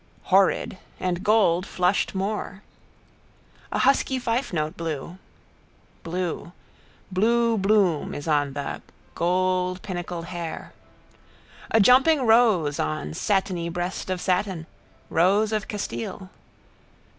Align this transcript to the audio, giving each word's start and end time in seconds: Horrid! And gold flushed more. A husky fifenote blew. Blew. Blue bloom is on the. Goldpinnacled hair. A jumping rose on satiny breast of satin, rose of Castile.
Horrid! 0.33 0.79
And 0.99 1.23
gold 1.23 1.63
flushed 1.67 2.15
more. 2.15 2.63
A 3.71 3.77
husky 3.77 4.17
fifenote 4.17 4.75
blew. 4.75 5.19
Blew. 6.01 6.53
Blue 7.11 7.55
bloom 7.55 8.15
is 8.15 8.27
on 8.27 8.53
the. 8.53 8.81
Goldpinnacled 9.13 10.25
hair. 10.25 10.73
A 11.69 11.79
jumping 11.79 12.25
rose 12.25 12.79
on 12.79 13.13
satiny 13.13 13.69
breast 13.69 14.09
of 14.09 14.19
satin, 14.19 14.65
rose 15.11 15.51
of 15.51 15.67
Castile. 15.67 16.31